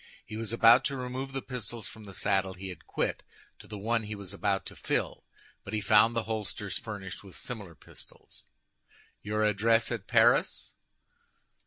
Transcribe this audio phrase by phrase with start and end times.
[0.25, 3.21] He was about to remove the pistols from the saddle he had quit
[3.59, 5.23] to the one he was about to fill,
[5.63, 8.45] but he found the holsters furnished with similar pistols.
[9.21, 10.71] "Your address at Paris?"